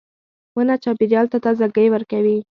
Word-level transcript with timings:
•ونه 0.55 0.75
چاپېریال 0.83 1.25
ته 1.31 1.37
تازهګۍ 1.45 1.87
ورکوي. 1.91 2.37